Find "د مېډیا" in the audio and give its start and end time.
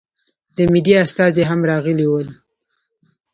0.55-0.97